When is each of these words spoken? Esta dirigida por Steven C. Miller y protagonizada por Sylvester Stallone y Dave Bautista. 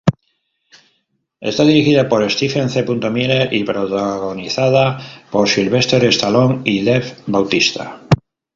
Esta 1.39 1.63
dirigida 1.63 2.09
por 2.09 2.27
Steven 2.31 2.71
C. 2.71 2.81
Miller 3.11 3.53
y 3.53 3.63
protagonizada 3.63 4.97
por 5.29 5.47
Sylvester 5.47 6.03
Stallone 6.05 6.61
y 6.65 6.83
Dave 6.83 7.17
Bautista. 7.27 8.01